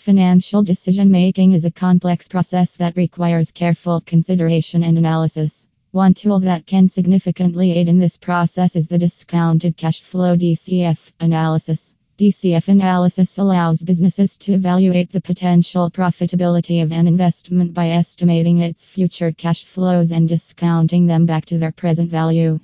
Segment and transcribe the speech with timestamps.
[0.00, 5.66] Financial decision making is a complex process that requires careful consideration and analysis.
[5.90, 11.12] One tool that can significantly aid in this process is the discounted cash flow DCF
[11.20, 11.94] analysis.
[12.16, 18.86] DCF analysis allows businesses to evaluate the potential profitability of an investment by estimating its
[18.86, 22.58] future cash flows and discounting them back to their present value.